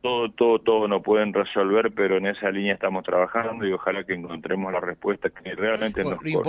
todo, 0.02 0.32
todo, 0.32 0.60
todo 0.60 0.88
no 0.88 1.02
pueden 1.02 1.34
resolver, 1.34 1.92
pero 1.94 2.18
en 2.18 2.28
esa 2.28 2.50
línea 2.52 2.74
estamos 2.74 3.04
trabajando 3.04 3.68
y 3.68 3.74
ojalá 3.74 4.04
que 4.04 4.14
encontremos 4.14 4.72
la 4.72 4.80
respuesta 4.80 5.30
que 5.30 5.56
realmente 5.56 6.04
nos 6.04 6.24
lo 6.24 6.42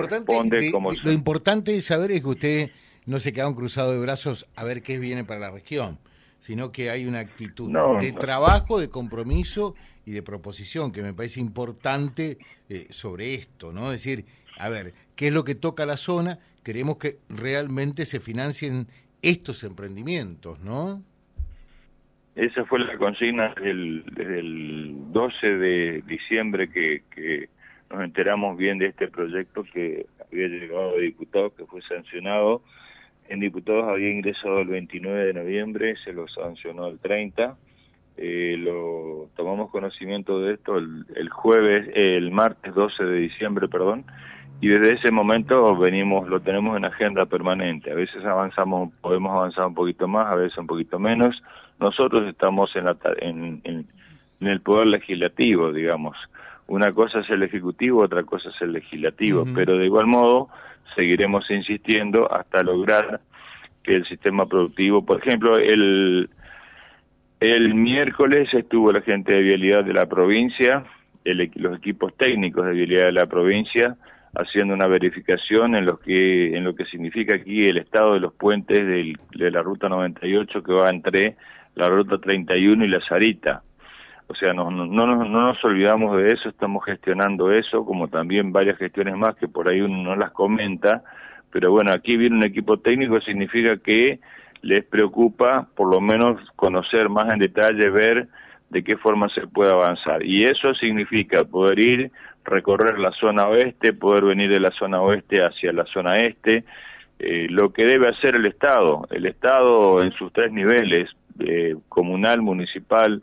como 0.73 0.93
lo 0.93 1.13
importante 1.13 1.75
es 1.77 1.87
saber 1.87 2.13
es 2.13 2.21
que 2.21 2.29
usted 2.29 2.71
no 3.07 3.19
se 3.19 3.33
queda 3.33 3.49
un 3.49 3.55
cruzado 3.55 3.93
de 3.93 4.01
brazos 4.01 4.47
a 4.55 4.65
ver 4.65 4.83
qué 4.83 4.99
viene 4.99 5.25
para 5.25 5.41
la 5.41 5.51
región, 5.51 5.99
sino 6.41 6.71
que 6.71 6.91
hay 6.91 7.07
una 7.07 7.21
actitud 7.21 7.73
de 8.01 8.13
trabajo, 8.13 8.79
de 8.79 8.89
compromiso 8.89 9.75
y 10.07 10.13
de 10.13 10.23
proposición 10.23 10.93
que 10.93 11.03
me 11.03 11.13
parece 11.13 11.41
importante 11.41 12.39
eh, 12.69 12.87
sobre 12.91 13.35
esto, 13.35 13.73
¿no? 13.73 13.93
Es 13.93 14.03
decir, 14.03 14.25
a 14.59 14.69
ver, 14.69 14.95
¿qué 15.17 15.29
es 15.29 15.33
lo 15.33 15.43
que 15.43 15.55
toca 15.55 15.87
la 15.87 15.97
zona? 15.97 16.39
Queremos 16.63 16.99
que 16.99 17.17
realmente 17.29 18.07
se 18.07 18.21
financien 18.21 18.87
estos 19.23 19.65
emprendimientos, 19.65 20.61
¿no? 20.61 21.03
Esa 22.37 22.65
fue 22.65 22.79
la 22.79 22.97
consigna 22.97 23.55
desde 23.57 24.39
el, 24.39 24.95
12 25.13 25.47
de 25.47 26.03
diciembre 26.07 26.71
que, 26.71 27.03
que 27.15 27.49
nos 27.91 28.05
enteramos 28.05 28.57
bien 28.57 28.79
de 28.79 28.87
este 28.87 29.09
proyecto 29.09 29.65
que 29.65 30.07
había 30.25 30.49
llegado 30.49 30.97
a 30.97 31.01
diputados, 31.01 31.53
que 31.55 31.67
fue 31.67 31.83
sancionado. 31.83 32.63
En 33.29 33.41
diputados 33.41 33.85
había 33.89 34.11
ingresado 34.11 34.61
el 34.61 34.69
29 34.69 35.27
de 35.27 35.35
noviembre, 35.35 35.95
se 36.05 36.13
lo 36.13 36.29
sancionó 36.29 36.87
el 36.87 36.99
30. 36.99 37.57
eh, 38.17 38.57
lo 38.59 39.29
tomamos 39.37 39.71
conocimiento 39.71 40.41
de 40.41 40.55
esto 40.55 40.79
el, 40.79 41.07
el, 41.15 41.29
jueves, 41.31 41.91
el 41.95 42.31
martes 42.31 42.75
12 42.75 43.05
de 43.05 43.19
diciembre, 43.19 43.69
perdón, 43.69 44.05
y 44.61 44.69
desde 44.69 44.95
ese 44.95 45.11
momento 45.11 45.75
venimos, 45.77 46.29
lo 46.29 46.41
tenemos 46.41 46.77
en 46.77 46.85
agenda 46.85 47.25
permanente. 47.27 47.91
A 47.91 47.95
veces 47.95 48.25
avanzamos, 48.25 48.93
podemos 49.01 49.33
avanzar 49.33 49.67
un 49.67 49.75
poquito 49.75 50.07
más, 50.07 50.27
a 50.27 50.35
veces 50.35 50.59
un 50.59 50.67
poquito 50.67 50.99
menos. 50.99 51.43
Nosotros 51.79 52.29
estamos 52.29 52.75
en, 52.77 52.85
la, 52.85 52.97
en, 53.21 53.61
en, 53.65 53.87
el 54.41 54.61
poder 54.61 54.89
legislativo, 54.89 55.73
digamos. 55.73 56.17
Una 56.67 56.93
cosa 56.93 57.21
es 57.21 57.31
el 57.31 57.43
ejecutivo, 57.43 58.03
otra 58.03 58.23
cosa 58.23 58.51
es 58.51 58.61
el 58.61 58.73
legislativo, 58.73 59.45
pero 59.55 59.79
de 59.79 59.87
igual 59.87 60.07
modo 60.07 60.49
seguiremos 60.95 61.51
insistiendo 61.51 62.33
hasta 62.33 62.63
lograr 62.63 63.21
que 63.83 63.97
el 63.97 64.07
sistema 64.07 64.47
productivo, 64.47 65.05
por 65.05 65.21
ejemplo, 65.21 65.57
el 65.57 66.29
el 67.41 67.75
miércoles 67.75 68.53
estuvo 68.53 68.93
la 68.93 69.01
gente 69.01 69.33
de 69.33 69.41
vialidad 69.41 69.83
de 69.83 69.95
la 69.95 70.05
provincia, 70.05 70.85
los 71.25 71.79
equipos 71.79 72.15
técnicos 72.15 72.67
de 72.67 72.73
vialidad 72.73 73.07
de 73.07 73.13
la 73.13 73.25
provincia 73.25 73.97
haciendo 74.35 74.75
una 74.75 74.87
verificación 74.87 75.75
en 75.75 75.87
lo 75.87 75.99
que 75.99 76.57
en 76.57 76.65
lo 76.65 76.75
que 76.75 76.85
significa 76.85 77.37
aquí 77.37 77.65
el 77.65 77.79
estado 77.79 78.15
de 78.15 78.21
los 78.21 78.33
puentes 78.35 78.79
del, 78.79 79.19
de 79.35 79.51
la 79.51 79.63
ruta 79.63 79.89
98 79.89 80.63
que 80.63 80.73
va 80.73 80.91
entre 80.91 81.37
la 81.75 81.89
ruta 81.89 82.19
31 82.19 82.85
y 82.85 82.89
la 82.89 83.01
Sarita. 83.01 83.63
O 84.29 84.35
sea, 84.35 84.53
no, 84.53 84.71
no, 84.71 84.87
no, 84.87 85.07
no 85.07 85.27
nos 85.27 85.65
olvidamos 85.65 86.17
de 86.17 86.33
eso, 86.33 86.49
estamos 86.49 86.85
gestionando 86.85 87.51
eso, 87.51 87.85
como 87.85 88.07
también 88.07 88.53
varias 88.53 88.79
gestiones 88.79 89.17
más 89.17 89.35
que 89.35 89.49
por 89.49 89.69
ahí 89.69 89.81
uno 89.81 90.03
no 90.05 90.15
las 90.15 90.31
comenta, 90.31 91.03
pero 91.51 91.73
bueno, 91.73 91.91
aquí 91.93 92.17
viene 92.17 92.37
un 92.37 92.47
equipo 92.47 92.79
técnico, 92.79 93.21
significa 93.21 93.77
que 93.79 94.21
les 94.63 94.85
preocupa 94.85 95.67
por 95.75 95.93
lo 95.93 96.01
menos 96.01 96.41
conocer 96.55 97.09
más 97.09 97.33
en 97.33 97.41
detalle, 97.41 97.91
ver 97.91 98.29
de 98.69 98.85
qué 98.85 98.97
forma 98.97 99.29
se 99.31 99.49
puede 99.49 99.73
avanzar. 99.73 100.25
Y 100.25 100.45
eso 100.45 100.75
significa 100.75 101.43
poder 101.43 101.79
ir 101.81 102.13
recorrer 102.45 102.99
la 102.99 103.13
zona 103.13 103.49
oeste, 103.49 103.93
poder 103.93 104.25
venir 104.25 104.51
de 104.51 104.61
la 104.61 104.71
zona 104.71 105.01
oeste 105.01 105.41
hacia 105.41 105.73
la 105.73 105.85
zona 105.87 106.17
este, 106.17 106.65
eh, 107.19 107.47
lo 107.51 107.73
que 107.73 107.85
debe 107.85 108.09
hacer 108.09 108.37
el 108.37 108.47
Estado. 108.47 109.07
El 109.11 109.27
Estado 109.27 110.03
en 110.03 110.13
sus 110.13 110.33
tres 110.33 110.53
niveles, 110.53 111.11
eh, 111.39 111.77
comunal, 111.89 112.41
municipal, 112.43 113.23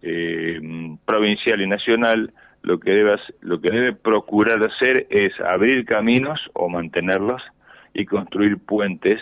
eh, 0.00 0.60
provincial 1.04 1.60
y 1.60 1.66
nacional, 1.66 2.32
lo 2.62 2.78
que 2.78 2.92
debe 2.92 3.14
lo 3.40 3.60
que 3.60 3.70
debe 3.70 3.92
procurar 3.92 4.58
hacer 4.64 5.06
es 5.10 5.32
abrir 5.40 5.84
caminos 5.84 6.40
o 6.52 6.68
mantenerlos 6.68 7.42
y 7.92 8.06
construir 8.06 8.58
puentes 8.58 9.20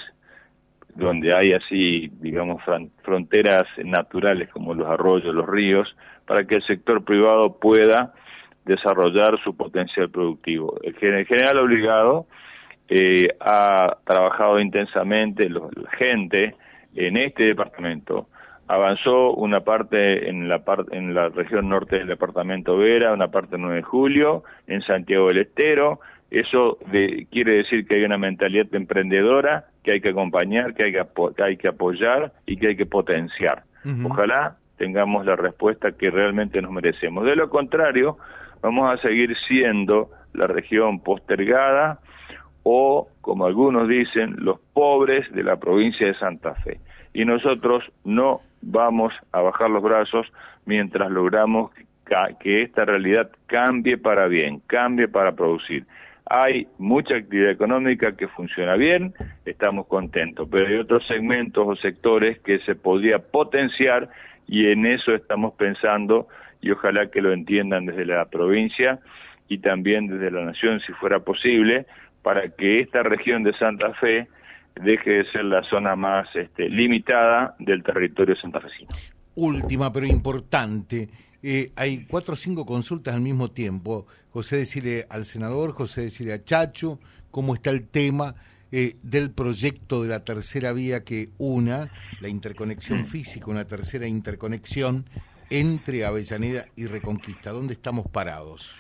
donde 0.94 1.34
hay 1.34 1.52
así, 1.52 2.10
digamos, 2.20 2.62
fronteras 3.02 3.64
naturales 3.84 4.50
como 4.50 4.74
los 4.74 4.88
arroyos, 4.88 5.34
los 5.34 5.48
ríos, 5.48 5.88
para 6.26 6.44
que 6.44 6.56
el 6.56 6.66
sector 6.66 7.04
privado 7.04 7.58
pueda 7.58 8.12
desarrollar 8.70 9.38
su 9.42 9.56
potencial 9.56 10.10
productivo. 10.10 10.78
El 10.82 10.94
general 11.26 11.58
obligado 11.58 12.26
eh, 12.88 13.28
ha 13.40 13.96
trabajado 14.04 14.60
intensamente, 14.60 15.48
la 15.48 15.60
gente 15.98 16.54
en 16.94 17.16
este 17.16 17.44
departamento 17.44 18.28
avanzó 18.68 19.34
una 19.34 19.60
parte 19.60 20.28
en 20.28 20.48
la 20.48 20.60
parte 20.60 20.96
en 20.96 21.12
la 21.12 21.28
región 21.28 21.68
norte 21.68 21.96
del 21.96 22.06
departamento 22.06 22.76
Vera, 22.76 23.12
una 23.12 23.28
parte 23.28 23.56
en 23.56 23.62
9 23.62 23.76
de 23.76 23.82
julio, 23.82 24.44
en 24.68 24.80
Santiago 24.82 25.26
del 25.28 25.38
Estero. 25.38 26.00
Eso 26.30 26.78
quiere 27.32 27.54
decir 27.54 27.84
que 27.84 27.96
hay 27.96 28.04
una 28.04 28.18
mentalidad 28.18 28.72
emprendedora 28.72 29.64
que 29.82 29.94
hay 29.94 30.00
que 30.00 30.10
acompañar, 30.10 30.74
que 30.74 30.84
hay 30.84 30.92
que, 30.92 31.02
hay 31.42 31.56
que 31.56 31.66
apoyar 31.66 32.32
y 32.46 32.56
que 32.56 32.68
hay 32.68 32.76
que 32.76 32.86
potenciar. 32.86 33.64
Ojalá 34.04 34.56
tengamos 34.76 35.26
la 35.26 35.36
respuesta 35.36 35.92
que 35.92 36.10
realmente 36.10 36.62
nos 36.62 36.70
merecemos. 36.70 37.24
De 37.24 37.36
lo 37.36 37.50
contrario, 37.50 38.16
vamos 38.62 38.92
a 38.92 39.00
seguir 39.02 39.36
siendo 39.48 40.10
la 40.32 40.46
región 40.46 41.00
postergada 41.00 42.00
o, 42.62 43.08
como 43.20 43.46
algunos 43.46 43.88
dicen, 43.88 44.36
los 44.38 44.60
pobres 44.72 45.30
de 45.32 45.42
la 45.42 45.56
provincia 45.56 46.06
de 46.06 46.14
Santa 46.14 46.54
Fe. 46.56 46.80
Y 47.12 47.24
nosotros 47.24 47.84
no 48.04 48.40
vamos 48.62 49.12
a 49.32 49.40
bajar 49.40 49.70
los 49.70 49.82
brazos 49.82 50.26
mientras 50.66 51.10
logramos 51.10 51.70
que 52.40 52.62
esta 52.62 52.84
realidad 52.84 53.30
cambie 53.46 53.96
para 53.96 54.26
bien, 54.26 54.60
cambie 54.66 55.08
para 55.08 55.32
producir. 55.32 55.86
Hay 56.26 56.66
mucha 56.78 57.16
actividad 57.16 57.50
económica 57.50 58.16
que 58.16 58.28
funciona 58.28 58.74
bien, 58.74 59.14
estamos 59.44 59.86
contentos, 59.86 60.48
pero 60.50 60.66
hay 60.66 60.76
otros 60.76 61.06
segmentos 61.06 61.66
o 61.66 61.76
sectores 61.76 62.38
que 62.40 62.58
se 62.60 62.74
podría 62.74 63.18
potenciar 63.18 64.08
y 64.46 64.66
en 64.70 64.86
eso 64.86 65.14
estamos 65.14 65.54
pensando 65.54 66.28
y 66.60 66.70
ojalá 66.70 67.10
que 67.10 67.20
lo 67.20 67.32
entiendan 67.32 67.86
desde 67.86 68.04
la 68.04 68.24
provincia 68.26 69.00
y 69.48 69.58
también 69.58 70.06
desde 70.06 70.30
la 70.30 70.44
nación 70.44 70.80
si 70.86 70.92
fuera 70.94 71.20
posible 71.20 71.86
para 72.22 72.48
que 72.50 72.76
esta 72.76 73.02
región 73.02 73.42
de 73.42 73.52
Santa 73.54 73.92
Fe 73.94 74.28
deje 74.80 75.10
de 75.10 75.30
ser 75.32 75.44
la 75.44 75.62
zona 75.64 75.96
más 75.96 76.28
este, 76.34 76.68
limitada 76.68 77.54
del 77.58 77.82
territorio 77.82 78.36
santafesino. 78.36 78.90
Última 79.34 79.92
pero 79.92 80.06
importante, 80.06 81.08
eh, 81.42 81.70
hay 81.76 82.04
cuatro 82.06 82.34
o 82.34 82.36
cinco 82.36 82.66
consultas 82.66 83.14
al 83.14 83.20
mismo 83.20 83.48
tiempo. 83.48 84.06
José, 84.30 84.58
decirle 84.58 85.06
al 85.08 85.24
senador, 85.24 85.72
José, 85.72 86.02
decirle 86.02 86.34
a 86.34 86.44
Chacho, 86.44 86.98
cómo 87.30 87.54
está 87.54 87.70
el 87.70 87.88
tema 87.88 88.34
eh, 88.72 88.96
del 89.02 89.30
proyecto 89.30 90.02
de 90.02 90.08
la 90.08 90.24
tercera 90.24 90.72
vía 90.72 91.02
que 91.02 91.30
una, 91.38 91.90
la 92.20 92.28
interconexión 92.28 93.06
física, 93.06 93.50
una 93.50 93.64
tercera 93.64 94.06
interconexión 94.06 95.06
entre 95.50 96.04
Avellaneda 96.04 96.64
y 96.76 96.86
Reconquista? 96.86 97.50
¿Dónde 97.50 97.74
estamos 97.74 98.06
parados? 98.08 98.74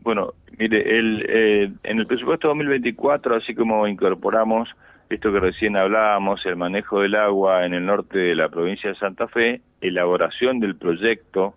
Bueno, 0.00 0.32
mire, 0.58 0.98
el, 0.98 1.26
eh, 1.28 1.72
en 1.82 1.98
el 1.98 2.06
presupuesto 2.06 2.48
2024, 2.48 3.36
así 3.36 3.54
como 3.54 3.86
incorporamos 3.86 4.68
esto 5.10 5.32
que 5.32 5.40
recién 5.40 5.76
hablábamos, 5.76 6.44
el 6.44 6.56
manejo 6.56 7.00
del 7.00 7.14
agua 7.14 7.64
en 7.64 7.74
el 7.74 7.86
norte 7.86 8.18
de 8.18 8.34
la 8.34 8.48
provincia 8.48 8.90
de 8.90 8.96
Santa 8.96 9.26
Fe, 9.28 9.62
elaboración 9.80 10.60
del 10.60 10.76
proyecto 10.76 11.54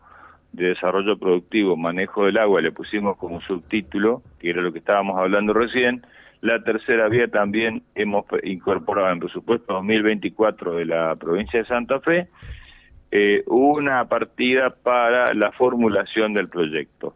de 0.54 0.68
desarrollo 0.68 1.18
productivo, 1.18 1.76
manejo 1.76 2.26
del 2.26 2.38
agua, 2.38 2.62
le 2.62 2.72
pusimos 2.72 3.18
como 3.18 3.42
subtítulo, 3.42 4.22
que 4.40 4.50
era 4.50 4.62
lo 4.62 4.72
que 4.72 4.80
estábamos 4.80 5.18
hablando 5.18 5.54
recién, 5.54 6.06
la 6.42 6.64
tercera 6.64 7.08
vía 7.08 7.28
también 7.28 7.84
hemos 7.94 8.26
incorporado 8.44 9.08
en 9.10 9.14
el 9.14 9.20
presupuesto 9.20 9.74
2024 9.74 10.76
de 10.76 10.86
la 10.86 11.16
provincia 11.16 11.60
de 11.60 11.68
Santa 11.68 12.00
Fe, 12.00 12.28
eh, 13.12 13.44
una 13.48 14.06
partida 14.06 14.70
para 14.70 15.34
la 15.34 15.52
formulación 15.52 16.34
del 16.34 16.48
proyecto. 16.48 17.16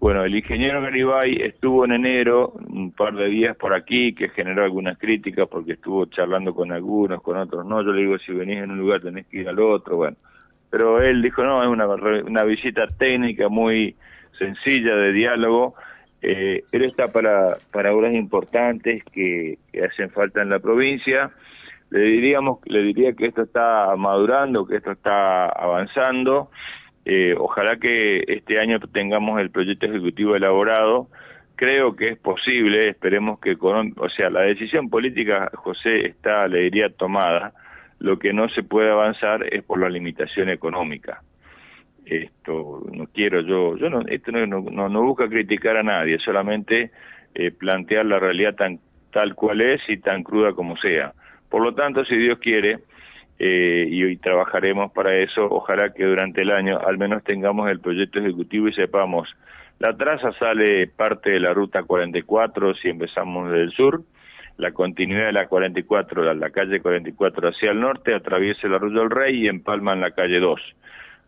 Bueno, 0.00 0.24
el 0.24 0.34
ingeniero 0.34 0.82
Garibay 0.82 1.36
estuvo 1.40 1.84
en 1.84 1.92
enero 1.92 2.52
un 2.68 2.92
par 2.92 3.14
de 3.14 3.28
días 3.28 3.56
por 3.56 3.72
aquí, 3.72 4.12
que 4.12 4.28
generó 4.28 4.64
algunas 4.64 4.98
críticas 4.98 5.46
porque 5.48 5.72
estuvo 5.72 6.04
charlando 6.06 6.54
con 6.54 6.72
algunos, 6.72 7.22
con 7.22 7.38
otros 7.38 7.64
no. 7.64 7.82
Yo 7.82 7.92
le 7.92 8.02
digo, 8.02 8.18
si 8.18 8.32
venís 8.32 8.58
en 8.58 8.72
un 8.72 8.78
lugar 8.78 9.00
tenés 9.00 9.26
que 9.26 9.38
ir 9.38 9.48
al 9.48 9.58
otro, 9.60 9.96
bueno. 9.96 10.16
Pero 10.68 11.00
él 11.00 11.22
dijo, 11.22 11.44
no, 11.44 11.62
es 11.62 11.68
una, 11.68 11.86
una 11.86 12.42
visita 12.42 12.88
técnica 12.88 13.48
muy 13.48 13.94
sencilla 14.38 14.96
de 14.96 15.12
diálogo. 15.12 15.74
Eh, 16.20 16.64
él 16.72 16.82
está 16.82 17.08
para, 17.08 17.56
para 17.72 17.94
obras 17.94 18.12
importantes 18.12 19.04
que 19.04 19.58
hacen 19.82 20.10
falta 20.10 20.42
en 20.42 20.50
la 20.50 20.58
provincia 20.58 21.30
le 21.90 22.00
diríamos 22.00 22.58
le 22.66 22.82
diría 22.82 23.12
que 23.12 23.26
esto 23.26 23.42
está 23.42 23.94
madurando 23.96 24.66
que 24.66 24.76
esto 24.76 24.92
está 24.92 25.46
avanzando. 25.46 26.50
Eh, 27.04 27.34
ojalá 27.38 27.76
que 27.76 28.24
este 28.26 28.58
año 28.58 28.80
tengamos 28.80 29.40
el 29.40 29.50
proyecto 29.50 29.86
ejecutivo 29.86 30.34
elaborado. 30.34 31.08
Creo 31.54 31.94
que 31.94 32.08
es 32.08 32.18
posible 32.18 32.88
esperemos 32.88 33.38
que 33.40 33.56
o 33.60 34.08
sea 34.10 34.30
la 34.30 34.42
decisión 34.42 34.90
política 34.90 35.50
José 35.54 36.06
está 36.06 36.46
le 36.48 36.62
diría 36.62 36.90
tomada. 36.90 37.52
Lo 37.98 38.18
que 38.18 38.32
no 38.32 38.48
se 38.50 38.62
puede 38.62 38.90
avanzar 38.90 39.46
es 39.54 39.62
por 39.62 39.80
la 39.80 39.88
limitación 39.88 40.50
económica. 40.50 41.22
Esto 42.04 42.82
no 42.92 43.06
quiero 43.06 43.40
yo 43.40 43.76
yo 43.76 43.88
no 43.88 44.00
esto 44.06 44.32
no, 44.32 44.46
no, 44.46 44.88
no 44.88 45.02
busca 45.02 45.28
criticar 45.28 45.76
a 45.78 45.82
nadie 45.82 46.18
solamente 46.18 46.90
eh, 47.34 47.50
plantear 47.52 48.06
la 48.06 48.18
realidad 48.18 48.54
tan 48.54 48.80
tal 49.12 49.34
cual 49.34 49.60
es 49.60 49.80
y 49.88 49.96
tan 49.98 50.22
cruda 50.22 50.52
como 50.52 50.76
sea 50.76 51.14
por 51.48 51.62
lo 51.62 51.74
tanto, 51.74 52.04
si 52.04 52.16
Dios 52.16 52.38
quiere, 52.38 52.78
eh, 53.38 53.86
y 53.90 54.02
hoy 54.02 54.16
trabajaremos 54.16 54.92
para 54.92 55.14
eso, 55.16 55.44
ojalá 55.44 55.92
que 55.92 56.04
durante 56.04 56.42
el 56.42 56.50
año 56.50 56.78
al 56.78 56.96
menos 56.96 57.22
tengamos 57.22 57.70
el 57.70 57.80
proyecto 57.80 58.18
ejecutivo 58.18 58.68
y 58.68 58.72
sepamos, 58.72 59.28
la 59.78 59.94
traza 59.94 60.32
sale 60.38 60.86
parte 60.86 61.32
de 61.32 61.40
la 61.40 61.52
ruta 61.52 61.82
44 61.82 62.74
si 62.76 62.88
empezamos 62.88 63.50
desde 63.50 63.64
el 63.64 63.72
sur, 63.72 64.02
la 64.56 64.72
continuidad 64.72 65.26
de 65.26 65.32
la 65.32 65.46
44, 65.48 66.24
la, 66.24 66.32
la 66.32 66.48
calle 66.48 66.80
44 66.80 67.50
hacia 67.50 67.72
el 67.72 67.80
norte, 67.80 68.14
atraviesa 68.14 68.66
el 68.66 68.74
Arroyo 68.74 69.00
del 69.00 69.10
Rey 69.10 69.44
y 69.44 69.48
empalma 69.48 69.92
en 69.92 70.00
la 70.00 70.12
calle 70.12 70.40
2 70.40 70.60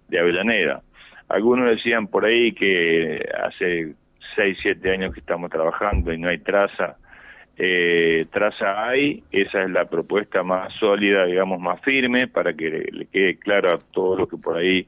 de 0.09 0.19
Avellaneda. 0.19 0.81
Algunos 1.29 1.69
decían 1.69 2.07
por 2.07 2.25
ahí 2.25 2.53
que 2.53 3.23
hace 3.45 3.93
6, 4.35 4.59
7 4.63 4.91
años 4.91 5.13
que 5.13 5.21
estamos 5.21 5.51
trabajando 5.51 6.11
y 6.11 6.19
no 6.19 6.31
hay 6.31 6.39
traza 6.39 6.97
eh, 7.61 8.27
traza 8.31 8.89
hay, 8.89 9.25
esa 9.33 9.63
es 9.65 9.71
la 9.71 9.87
propuesta 9.87 10.45
más 10.45 10.73
sólida, 10.75 11.27
digamos, 11.27 11.61
más 11.61 11.81
firme, 11.81 12.29
para 12.29 12.55
que 12.55 12.89
le 12.93 13.07
quede 13.07 13.37
claro 13.37 13.71
a 13.75 13.79
todos 13.91 14.17
los 14.17 14.29
que 14.29 14.37
por 14.37 14.57
ahí 14.57 14.87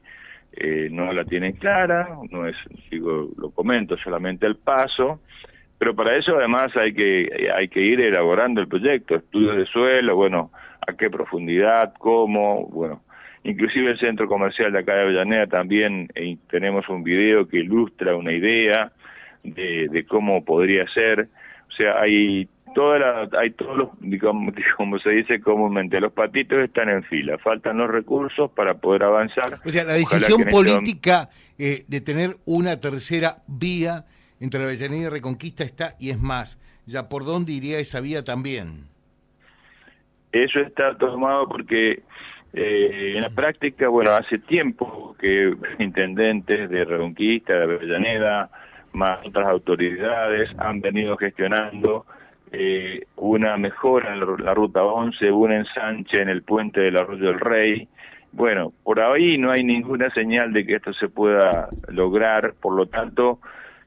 eh, 0.53 0.87
no 0.89 1.11
la 1.11 1.25
tienen 1.25 1.53
clara, 1.53 2.07
no 2.29 2.47
es, 2.47 2.55
digo, 2.89 3.29
lo 3.37 3.51
comento 3.51 3.97
solamente 3.97 4.47
el 4.47 4.55
paso, 4.55 5.19
pero 5.77 5.93
para 5.93 6.15
eso 6.15 6.37
además 6.37 6.67
hay 6.77 6.93
que, 6.93 7.49
hay 7.53 7.67
que 7.67 7.81
ir 7.81 7.99
elaborando 7.99 8.61
el 8.61 8.69
proyecto, 8.69 9.15
estudios 9.15 9.57
de 9.57 9.65
suelo, 9.65 10.15
bueno, 10.15 10.51
a 10.87 10.93
qué 10.93 11.09
profundidad, 11.09 11.93
cómo, 11.99 12.67
bueno, 12.67 13.01
inclusive 13.43 13.91
el 13.91 13.99
centro 13.99 14.27
comercial 14.27 14.71
de 14.71 14.79
acá 14.79 14.95
de 14.95 15.01
Avellaneda 15.01 15.47
también 15.47 16.07
eh, 16.15 16.37
tenemos 16.49 16.87
un 16.87 17.03
video 17.03 17.49
que 17.49 17.57
ilustra 17.57 18.15
una 18.15 18.31
idea 18.31 18.93
de, 19.43 19.89
de 19.89 20.05
cómo 20.05 20.45
podría 20.45 20.85
ser, 20.93 21.27
o 21.67 21.71
sea, 21.73 21.99
hay 22.01 22.47
toda 22.73 22.99
la, 22.99 23.29
hay 23.39 23.51
todos 23.51 23.77
los, 23.77 23.89
digamos, 23.99 24.53
como 24.77 24.99
se 24.99 25.09
dice 25.11 25.39
comúnmente, 25.41 25.99
los 25.99 26.13
patitos 26.13 26.61
están 26.61 26.89
en 26.89 27.03
fila, 27.03 27.37
faltan 27.37 27.77
los 27.77 27.89
recursos 27.89 28.51
para 28.51 28.75
poder 28.75 29.03
avanzar. 29.03 29.59
O 29.65 29.69
sea, 29.69 29.83
la 29.83 29.93
decisión 29.93 30.41
este 30.41 30.51
política 30.51 31.29
eh, 31.57 31.83
de 31.87 32.01
tener 32.01 32.37
una 32.45 32.79
tercera 32.79 33.37
vía 33.47 34.05
entre 34.39 34.63
Avellaneda 34.63 35.07
y 35.07 35.09
Reconquista 35.09 35.63
está, 35.63 35.95
y 35.99 36.09
es 36.09 36.19
más, 36.19 36.57
ya 36.85 37.07
por 37.07 37.25
dónde 37.25 37.53
iría 37.53 37.79
esa 37.79 38.01
vía 38.01 38.23
también. 38.23 38.85
Eso 40.31 40.59
está 40.59 40.97
tomado 40.97 41.47
porque 41.47 42.01
eh, 42.53 43.13
en 43.15 43.21
la 43.21 43.29
práctica, 43.29 43.87
bueno, 43.87 44.11
hace 44.11 44.39
tiempo 44.39 45.15
que 45.19 45.53
intendentes 45.79 46.69
de 46.69 46.85
Reconquista, 46.85 47.53
de 47.53 47.63
Avellaneda, 47.63 48.49
más 48.93 49.25
otras 49.25 49.47
autoridades 49.47 50.49
han 50.57 50.81
venido 50.81 51.15
gestionando 51.17 52.05
eh, 52.53 53.05
una 53.15 53.55
mejora 53.55 54.13
en 54.13 54.19
la 54.43 54.53
ruta 54.53 54.83
11, 54.83 55.31
un 55.31 55.53
ensanche 55.53 56.21
en 56.21 56.27
el 56.27 56.43
puente 56.43 56.81
del 56.81 56.97
Arroyo 56.97 57.27
del 57.27 57.39
Rey. 57.39 57.87
Bueno, 58.33 58.73
por 58.83 58.99
ahí 58.99 59.37
no 59.37 59.51
hay 59.51 59.63
ninguna 59.63 60.09
señal 60.09 60.51
de 60.51 60.65
que 60.65 60.75
esto 60.75 60.93
se 60.93 61.07
pueda 61.07 61.69
lograr, 61.87 62.53
por 62.61 62.75
lo 62.75 62.87
tanto, 62.87 63.39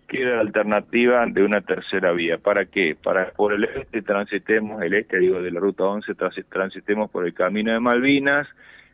queda 0.09 0.37
la 0.37 0.40
alternativa 0.40 1.26
de 1.26 1.42
una 1.42 1.61
tercera 1.61 2.12
vía. 2.12 2.38
¿Para 2.38 2.64
qué? 2.64 2.97
Para 3.02 3.33
por 3.33 3.52
el 3.52 3.64
este 3.64 4.00
transitemos, 4.00 4.83
el 4.83 4.94
este 4.94 5.18
digo 5.18 5.42
de 5.42 5.50
la 5.50 5.61
ruta 5.61 5.85
11, 5.85 6.14
transitemos 6.49 7.11
por 7.11 7.26
el 7.26 7.35
camino 7.35 7.73
de 7.73 7.80
Malvinas, 7.80 8.49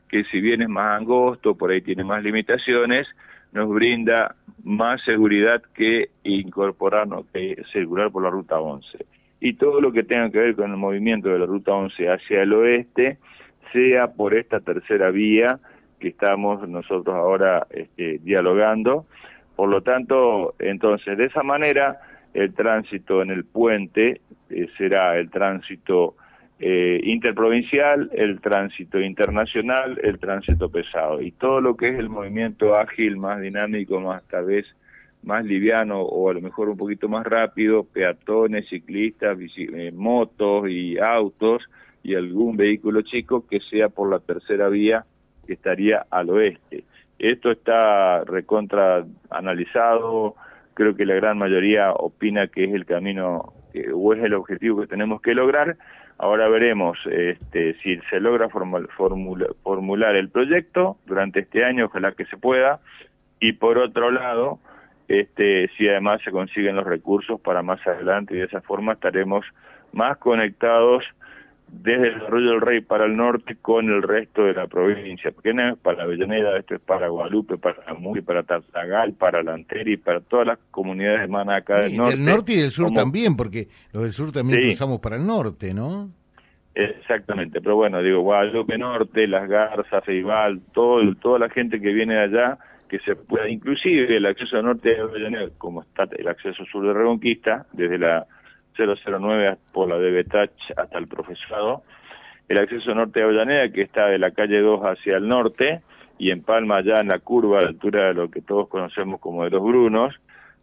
que 0.09 0.25
si 0.25 0.41
bien 0.41 0.63
es 0.63 0.69
más 0.69 0.99
angosto, 1.01 1.55
por 1.55 1.71
ahí 1.71 1.81
tiene 1.81 2.03
más 2.03 2.25
limitaciones, 2.25 3.07
nos 3.53 3.69
brinda 3.69 4.35
más 4.65 5.01
seguridad 5.05 5.63
que 5.75 6.11
incorporarnos, 6.25 7.27
que 7.33 7.63
circular 7.73 8.11
por 8.11 8.25
la 8.25 8.31
ruta 8.31 8.59
11 8.59 9.20
y 9.41 9.55
todo 9.55 9.81
lo 9.81 9.93
que 9.93 10.03
tenga 10.03 10.31
que 10.31 10.39
ver 10.39 10.55
con 10.55 10.71
el 10.71 10.77
movimiento 10.77 11.31
de 11.31 11.39
la 11.39 11.47
Ruta 11.47 11.73
11 11.73 12.09
hacia 12.09 12.43
el 12.43 12.53
oeste 12.53 13.19
sea 13.73 14.09
por 14.09 14.35
esta 14.35 14.61
tercera 14.61 15.11
vía 15.11 15.59
que 15.99 16.09
estamos 16.09 16.67
nosotros 16.69 17.15
ahora 17.15 17.67
este, 17.71 18.19
dialogando. 18.23 19.07
Por 19.57 19.69
lo 19.69 19.83
tanto, 19.83 20.55
entonces, 20.59 21.19
de 21.19 21.25
esa 21.25 21.43
manera, 21.43 22.01
el 22.33 22.55
tránsito 22.55 23.23
en 23.23 23.31
el 23.31 23.45
puente 23.45 24.21
eh, 24.49 24.67
será 24.79 25.19
el 25.19 25.31
tránsito 25.31 26.15
eh, 26.59 27.01
interprovincial, 27.05 28.11
el 28.13 28.41
tránsito 28.41 29.01
internacional, 29.01 29.99
el 30.03 30.19
tránsito 30.19 30.71
pesado. 30.71 31.21
Y 31.21 31.33
todo 31.33 31.61
lo 31.61 31.77
que 31.77 31.89
es 31.89 31.99
el 31.99 32.09
movimiento 32.09 32.75
ágil, 32.75 33.17
más 33.17 33.41
dinámico, 33.41 34.01
más 34.01 34.27
tal 34.29 34.47
vez 34.47 34.67
más 35.23 35.45
liviano 35.45 36.01
o 36.01 36.31
a 36.31 36.35
lo 36.35 36.41
mejor 36.41 36.69
un 36.69 36.77
poquito 36.77 37.09
más 37.09 37.27
rápido, 37.27 37.85
peatones, 37.85 38.69
ciclistas, 38.69 39.39
eh, 39.57 39.93
motos 39.95 40.69
y 40.69 40.99
autos 40.99 41.63
y 42.03 42.15
algún 42.15 42.57
vehículo 42.57 43.03
chico 43.03 43.47
que 43.47 43.61
sea 43.61 43.89
por 43.89 44.11
la 44.11 44.21
tercera 44.21 44.69
vía 44.69 45.05
que 45.47 45.55
estaría 45.55 46.07
al 46.11 46.31
oeste. 46.31 46.85
Esto 47.19 47.51
está 47.51 48.25
recontra 48.25 49.05
analizado, 49.29 50.37
creo 50.75 50.97
que 50.97 51.05
la 51.05 51.15
gran 51.15 51.37
mayoría 51.37 51.93
opina 51.93 52.49
que 52.49 52.65
es 52.65 52.73
el 52.73 52.87
camino 52.87 53.53
o 53.95 54.15
es 54.15 54.25
el 54.25 54.35
objetivo 54.35 54.81
que 54.81 54.87
tenemos 54.87 55.21
que 55.21 55.35
lograr. 55.35 55.77
Ahora 56.17 56.49
veremos 56.49 56.99
este, 57.11 57.75
si 57.83 57.97
se 58.11 58.21
logra 58.21 58.49
formular 58.49 60.17
el 60.17 60.29
proyecto 60.29 60.99
durante 61.07 61.41
este 61.41 61.65
año, 61.65 61.87
ojalá 61.87 62.13
que 62.13 62.27
se 62.27 62.37
pueda. 62.37 62.81
Y 63.39 63.55
por 63.55 63.79
otro 63.79 64.11
lado, 64.11 64.59
este, 65.11 65.69
si 65.77 65.89
además 65.89 66.21
se 66.25 66.31
consiguen 66.31 66.77
los 66.77 66.87
recursos 66.87 67.41
para 67.41 67.63
más 67.63 67.85
adelante 67.85 68.33
y 68.33 68.39
de 68.39 68.45
esa 68.45 68.61
forma 68.61 68.93
estaremos 68.93 69.45
más 69.93 70.17
conectados 70.19 71.03
desde 71.67 72.09
el 72.09 72.15
Arroyo 72.15 72.51
del 72.51 72.61
Rey 72.61 72.81
para 72.81 73.07
el 73.07 73.17
norte 73.17 73.57
con 73.61 73.89
el 73.89 74.03
resto 74.03 74.45
de 74.45 74.55
la 74.55 74.69
provincia, 74.69 75.33
porque 75.33 75.53
no 75.53 75.69
es 75.69 75.79
para 75.79 76.05
Avellaneda, 76.05 76.57
esto 76.57 76.77
es 76.77 76.81
para 76.81 77.09
Guadalupe, 77.09 77.59
para 77.59 77.93
Muri, 77.95 78.23
para 78.23 78.45
Tartagal, 78.45 79.15
para 79.15 79.43
Lanteri, 79.43 79.97
para 79.97 80.21
todas 80.21 80.47
las 80.47 80.59
comunidades 80.71 81.23
hermanas 81.23 81.59
acá 81.59 81.81
del 81.81 81.97
norte. 81.97 82.17
Del 82.17 82.25
norte 82.25 82.53
y 82.53 82.57
del 82.61 82.71
sur 82.71 82.93
también, 82.93 83.37
porque 83.37 83.67
los 83.93 84.05
del 84.05 84.13
sur 84.13 84.31
también 84.31 84.63
cruzamos 84.63 85.01
para 85.01 85.17
el 85.17 85.27
norte, 85.27 85.75
¿no? 85.75 86.09
Exactamente, 86.73 87.61
pero 87.61 87.75
bueno, 87.75 88.01
digo, 88.01 88.21
Guadalupe 88.21 88.79
Norte, 88.79 89.27
Las 89.27 89.49
Garzas, 89.49 90.05
Feibal, 90.05 90.61
todo, 90.73 91.01
toda 91.17 91.41
la 91.41 91.49
gente 91.49 91.81
que 91.81 91.93
viene 91.93 92.15
de 92.15 92.21
allá 92.21 92.59
que 92.91 92.99
se 92.99 93.15
pueda, 93.15 93.49
inclusive 93.49 94.17
el 94.17 94.27
acceso 94.27 94.61
norte 94.61 94.89
de 94.91 95.01
Avellaneda, 95.01 95.49
como 95.57 95.83
está 95.83 96.09
el 96.11 96.27
acceso 96.27 96.65
sur 96.65 96.85
de 96.85 96.93
Reconquista, 96.93 97.67
desde 97.73 97.99
la 97.99 98.27
009 98.77 99.59
por 99.73 99.89
la 99.89 99.97
de 99.97 100.11
Betach 100.11 100.51
hasta 100.77 100.99
el 100.99 101.07
profesorado, 101.07 101.85
el 102.49 102.59
acceso 102.59 102.93
norte 102.93 103.21
de 103.21 103.27
Avellaneda, 103.27 103.71
que 103.71 103.83
está 103.83 104.09
de 104.09 104.19
la 104.19 104.33
calle 104.33 104.61
2 104.61 104.81
hacia 104.83 105.19
el 105.19 105.29
norte, 105.29 105.83
y 106.19 106.33
en 106.33 106.43
Palma 106.43 106.83
ya 106.83 106.97
en 107.01 107.09
la 107.09 107.21
curva 107.21 107.59
a 107.59 107.63
la 107.63 107.69
altura 107.69 108.09
de 108.09 108.15
lo 108.15 108.29
que 108.29 108.43
todos 108.43 108.69
conocemos 108.69 109.21
como 109.21 109.45
de 109.45 109.51
los 109.51 109.63
Brunos, 109.63 110.17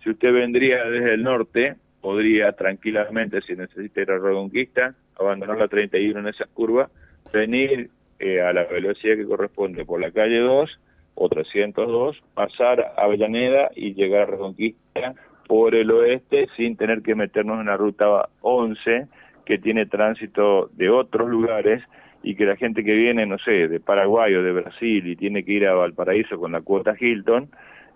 si 0.04 0.10
usted 0.10 0.34
vendría 0.34 0.84
desde 0.84 1.13
el 1.13 1.24
norte, 1.24 1.76
podría 2.02 2.52
tranquilamente, 2.52 3.42
si 3.42 3.56
necesita 3.56 4.02
ir 4.02 4.12
a 4.12 4.18
Reconquista, 4.18 4.96
abandonar 5.18 5.58
la 5.58 5.70
31 5.70 6.20
en 6.20 6.28
esa 6.28 6.46
curva, 6.54 6.90
venir 7.32 7.90
eh, 8.20 8.42
a 8.42 8.52
la 8.52 8.66
velocidad 8.66 9.16
que 9.16 9.26
corresponde 9.26 9.86
por 9.86 10.02
la 10.02 10.12
calle 10.12 10.40
2 10.40 10.80
o 11.19 11.30
302, 11.30 12.21
pasar 12.36 12.93
a 12.95 13.03
Avellaneda 13.03 13.71
y 13.75 13.95
llegar 13.95 14.21
a 14.21 14.25
Reconquista 14.27 15.15
por 15.47 15.73
el 15.73 15.89
oeste 15.89 16.47
sin 16.56 16.77
tener 16.77 17.01
que 17.01 17.15
meternos 17.15 17.60
en 17.60 17.65
la 17.65 17.77
ruta 17.77 18.30
11 18.41 19.08
que 19.45 19.58
tiene 19.58 19.88
tránsito 19.88 20.69
de 20.73 20.89
otros 20.89 21.27
lugares 21.27 21.82
y 22.21 22.36
que 22.36 22.45
la 22.45 22.56
gente 22.56 22.84
que 22.84 22.93
viene, 22.93 23.25
no 23.25 23.38
sé, 23.39 23.67
de 23.67 23.80
Paraguay 23.80 24.36
o 24.36 24.43
de 24.43 24.51
Brasil 24.51 25.08
y 25.08 25.15
tiene 25.15 25.43
que 25.43 25.53
ir 25.53 25.67
a 25.67 25.73
Valparaíso 25.73 26.38
con 26.38 26.51
la 26.51 26.62
cuota 26.62 26.95
Hilton, 26.99 27.49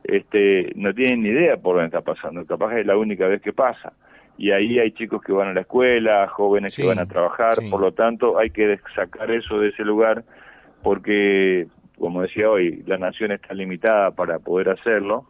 este, 0.04 0.72
no 0.76 0.94
tienen 0.94 1.22
ni 1.22 1.30
idea 1.30 1.58
por 1.58 1.76
dónde 1.76 1.88
está 1.88 2.02
pasando, 2.02 2.46
capaz 2.46 2.78
es 2.78 2.88
la 2.88 2.98
única 2.98 3.28
vez 3.28 3.42
que 3.42 3.54
pasa. 3.54 3.94
Y 4.38 4.52
ahí 4.52 4.80
hay 4.80 4.92
chicos 4.94 5.22
que 5.22 5.34
van 5.34 5.50
a 5.50 5.54
la 5.54 5.62
escuela, 5.62 6.28
jóvenes 6.28 6.76
que 6.76 6.86
van 6.86 6.98
a 6.98 7.06
trabajar, 7.06 7.58
por 7.70 7.82
lo 7.82 7.92
tanto 7.92 8.40
hay 8.40 8.50
que 8.50 8.80
sacar 8.96 9.30
eso 9.30 9.60
de 9.60 9.70
ese 9.70 9.84
lugar 9.84 10.24
porque 10.82 11.68
como 12.02 12.24
decía 12.24 12.50
hoy, 12.50 12.84
la 12.88 12.98
nación 12.98 13.32
está 13.32 13.54
limitada 13.54 14.12
para 14.12 14.40
poder 14.40 14.70
hacerlo. 14.70 15.28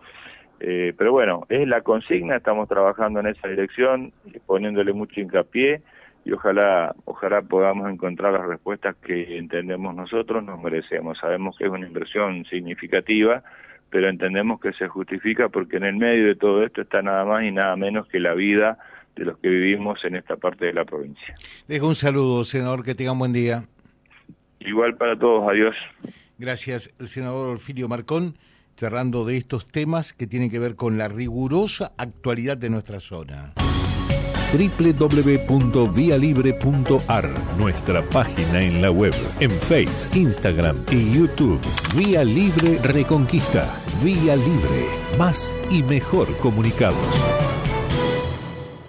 Eh, 0.60 0.94
pero 0.98 1.12
bueno, 1.12 1.46
es 1.50 1.68
la 1.68 1.82
consigna, 1.82 2.38
estamos 2.38 2.70
trabajando 2.70 3.20
en 3.20 3.28
esa 3.28 3.48
dirección, 3.48 4.14
poniéndole 4.46 4.94
mucho 4.94 5.20
hincapié 5.20 5.82
y 6.24 6.32
ojalá, 6.32 6.96
ojalá 7.06 7.42
podamos 7.42 7.92
encontrar 7.92 8.34
las 8.34 8.48
respuestas 8.48 8.96
que 8.98 9.38
entendemos 9.38 9.96
nosotros 9.96 10.44
nos 10.44 10.62
merecemos. 10.62 11.18
Sabemos 11.20 11.58
que 11.58 11.66
es 11.66 11.70
una 11.72 11.88
inversión 11.88 12.46
significativa, 12.46 13.44
pero 13.90 14.08
entendemos 14.08 14.62
que 14.62 14.72
se 14.74 14.88
justifica 14.88 15.50
porque 15.50 15.78
en 15.78 15.84
el 15.84 15.98
medio 15.98 16.28
de 16.28 16.36
todo 16.36 16.64
esto 16.64 16.82
está 16.82 17.02
nada 17.02 17.26
más 17.26 17.44
y 17.44 17.52
nada 17.52 17.76
menos 17.76 18.08
que 18.08 18.20
la 18.20 18.34
vida 18.34 18.78
de 19.16 19.26
los 19.26 19.38
que 19.40 19.50
vivimos 19.50 20.06
en 20.06 20.16
esta 20.16 20.38
parte 20.38 20.68
de 20.68 20.74
la 20.74 20.86
provincia. 20.86 21.34
Dejo 21.68 21.88
un 21.88 21.96
saludo, 21.96 22.44
senador, 22.46 22.86
que 22.86 22.96
tengan 22.96 23.20
buen 23.20 23.34
día. 23.34 23.64
Igual 24.60 24.96
para 24.96 25.18
todos, 25.18 25.50
adiós. 25.50 25.76
Gracias, 26.42 26.90
el 26.98 27.08
senador 27.08 27.50
Orfilio 27.50 27.88
Marcón, 27.88 28.36
cerrando 28.76 29.26
de 29.26 29.38
estos 29.38 29.68
temas 29.68 30.14
que 30.14 30.26
tienen 30.26 30.50
que 30.50 30.58
ver 30.58 30.76
con 30.76 30.98
la 30.98 31.08
rigurosa 31.08 31.92
actualidad 31.98 32.58
de 32.58 32.72
nuestra 32.72 33.00
zona 33.00 33.54
www.vialibre.ar, 34.52 37.30
nuestra 37.60 38.02
página 38.02 38.60
en 38.60 38.82
la 38.82 38.90
web, 38.90 39.14
en 39.40 39.52
Face, 39.52 40.10
Instagram 40.18 40.78
y 40.90 41.14
YouTube. 41.14 41.62
Vía 41.96 42.24
Libre 42.24 42.80
Reconquista. 42.80 43.72
Vía 44.04 44.36
Libre. 44.36 44.88
Más 45.20 45.56
y 45.70 45.84
mejor 45.84 46.36
comunicados. 46.40 47.61